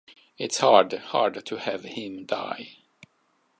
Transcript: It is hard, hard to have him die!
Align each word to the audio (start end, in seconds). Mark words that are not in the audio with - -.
It 0.39 0.53
is 0.53 0.57
hard, 0.57 0.93
hard 0.93 1.45
to 1.45 1.57
have 1.57 1.83
him 1.83 2.25
die! 2.25 2.77